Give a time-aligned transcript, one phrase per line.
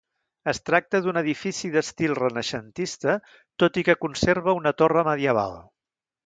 [0.51, 3.19] Es tracta d'un edifici d'estil renaixentista
[3.65, 5.55] tot i que conserva una torre medieval.